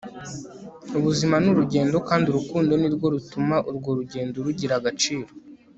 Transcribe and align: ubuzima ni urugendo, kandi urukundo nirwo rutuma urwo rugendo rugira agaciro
ubuzima 0.97 1.35
ni 1.43 1.49
urugendo, 1.53 1.97
kandi 2.09 2.25
urukundo 2.27 2.71
nirwo 2.81 3.05
rutuma 3.13 3.55
urwo 3.69 3.89
rugendo 3.99 4.37
rugira 4.45 4.73
agaciro 4.79 5.31